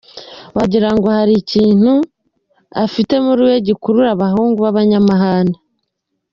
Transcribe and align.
Wagira 0.55 0.89
ngo 0.95 1.07
hari 1.17 1.33
ikintu 1.41 1.93
afite 2.85 3.13
muri 3.25 3.41
we 3.49 3.55
gikurura 3.67 4.09
abahungu 4.15 4.57
babanyamahane. 4.65 5.55